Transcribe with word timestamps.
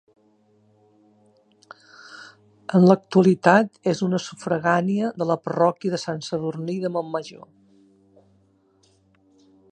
En 2.79 2.87
l'actualitat 2.91 3.91
és 3.93 4.01
una 4.07 4.21
sufragània 4.29 5.11
de 5.23 5.27
la 5.33 5.37
parròquia 5.49 5.95
de 5.97 5.99
Sant 6.05 6.25
Sadurní 6.29 6.79
de 6.87 6.91
Montmajor. 6.97 7.45